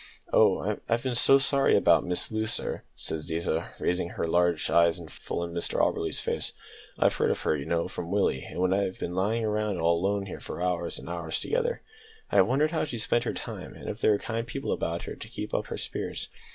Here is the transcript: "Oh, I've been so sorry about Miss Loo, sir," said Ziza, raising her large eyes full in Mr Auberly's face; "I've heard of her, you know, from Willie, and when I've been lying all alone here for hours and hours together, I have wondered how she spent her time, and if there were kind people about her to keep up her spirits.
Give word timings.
"Oh, 0.33 0.79
I've 0.89 1.03
been 1.03 1.13
so 1.13 1.37
sorry 1.37 1.77
about 1.77 2.03
Miss 2.03 2.31
Loo, 2.31 2.47
sir," 2.47 2.81
said 2.95 3.19
Ziza, 3.19 3.79
raising 3.79 4.09
her 4.09 4.25
large 4.25 4.67
eyes 4.71 4.99
full 5.07 5.43
in 5.43 5.53
Mr 5.53 5.79
Auberly's 5.79 6.19
face; 6.19 6.53
"I've 6.97 7.13
heard 7.13 7.29
of 7.29 7.41
her, 7.41 7.55
you 7.55 7.65
know, 7.67 7.87
from 7.87 8.09
Willie, 8.09 8.43
and 8.45 8.59
when 8.59 8.73
I've 8.73 8.97
been 8.97 9.13
lying 9.13 9.45
all 9.45 9.99
alone 10.03 10.25
here 10.25 10.39
for 10.39 10.59
hours 10.59 10.97
and 10.97 11.07
hours 11.07 11.39
together, 11.39 11.83
I 12.31 12.37
have 12.37 12.47
wondered 12.47 12.71
how 12.71 12.83
she 12.83 12.97
spent 12.97 13.25
her 13.25 13.33
time, 13.35 13.75
and 13.75 13.87
if 13.87 14.01
there 14.01 14.09
were 14.09 14.17
kind 14.17 14.47
people 14.47 14.71
about 14.71 15.03
her 15.03 15.13
to 15.13 15.29
keep 15.29 15.53
up 15.53 15.67
her 15.67 15.77
spirits. 15.77 16.29